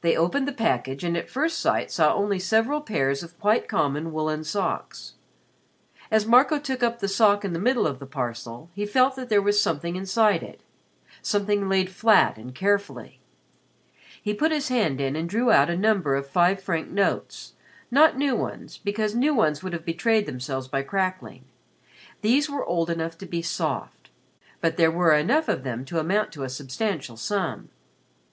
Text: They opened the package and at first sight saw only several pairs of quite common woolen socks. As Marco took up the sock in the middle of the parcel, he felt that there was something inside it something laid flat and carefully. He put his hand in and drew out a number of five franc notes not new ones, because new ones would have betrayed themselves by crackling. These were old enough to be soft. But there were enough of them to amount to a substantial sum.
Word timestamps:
They 0.00 0.16
opened 0.16 0.48
the 0.48 0.52
package 0.52 1.04
and 1.04 1.16
at 1.16 1.30
first 1.30 1.60
sight 1.60 1.92
saw 1.92 2.12
only 2.12 2.40
several 2.40 2.80
pairs 2.80 3.22
of 3.22 3.38
quite 3.38 3.68
common 3.68 4.12
woolen 4.12 4.42
socks. 4.42 5.14
As 6.10 6.26
Marco 6.26 6.58
took 6.58 6.82
up 6.82 6.98
the 6.98 7.06
sock 7.06 7.44
in 7.44 7.52
the 7.52 7.60
middle 7.60 7.86
of 7.86 8.00
the 8.00 8.06
parcel, 8.06 8.68
he 8.74 8.84
felt 8.84 9.14
that 9.14 9.28
there 9.28 9.40
was 9.40 9.62
something 9.62 9.94
inside 9.94 10.42
it 10.42 10.60
something 11.22 11.68
laid 11.68 11.88
flat 11.90 12.36
and 12.36 12.52
carefully. 12.52 13.20
He 14.20 14.34
put 14.34 14.50
his 14.50 14.66
hand 14.70 15.00
in 15.00 15.14
and 15.14 15.28
drew 15.28 15.52
out 15.52 15.70
a 15.70 15.76
number 15.76 16.16
of 16.16 16.26
five 16.28 16.60
franc 16.60 16.90
notes 16.90 17.52
not 17.92 18.18
new 18.18 18.34
ones, 18.34 18.78
because 18.78 19.14
new 19.14 19.32
ones 19.36 19.62
would 19.62 19.72
have 19.72 19.84
betrayed 19.84 20.26
themselves 20.26 20.66
by 20.66 20.82
crackling. 20.82 21.44
These 22.22 22.50
were 22.50 22.66
old 22.66 22.90
enough 22.90 23.16
to 23.18 23.26
be 23.26 23.40
soft. 23.40 24.10
But 24.60 24.76
there 24.76 24.90
were 24.90 25.14
enough 25.14 25.46
of 25.48 25.62
them 25.62 25.84
to 25.84 26.00
amount 26.00 26.32
to 26.32 26.42
a 26.42 26.48
substantial 26.48 27.16
sum. 27.16 27.68